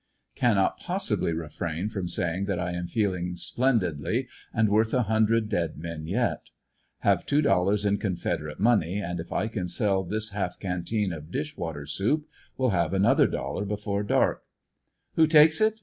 Cannot 0.33 0.79
possibly 0.79 1.31
refrain 1.31 1.87
from 1.87 2.07
say 2.07 2.35
ing 2.37 2.45
that 2.45 2.57
I 2.59 2.71
am 2.71 2.87
feeling 2.87 3.35
splendidly 3.35 4.27
and 4.51 4.67
worth 4.67 4.95
a 4.95 5.03
hundred 5.03 5.47
dead 5.47 5.77
men 5.77 6.07
yet. 6.07 6.49
Have 7.01 7.23
two 7.23 7.43
dollars 7.43 7.85
in 7.85 7.99
Confederate 7.99 8.59
money 8.59 8.97
and 8.97 9.19
if 9.19 9.31
I 9.31 9.47
can 9.47 9.67
sell 9.67 10.03
this 10.03 10.31
half 10.31 10.57
canteen 10.59 11.13
of 11.13 11.29
dish 11.29 11.55
water 11.55 11.85
soup 11.85 12.25
shall 12.57 12.71
have 12.71 12.95
another 12.95 13.27
dollar 13.27 13.63
before 13.63 14.01
dark, 14.01 14.41
''Who 15.17 15.27
takes 15.29 15.61
it? 15.61 15.79